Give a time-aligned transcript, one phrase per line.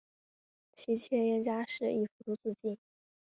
[0.73, 2.75] 其妾燕佳氏亦服毒自尽。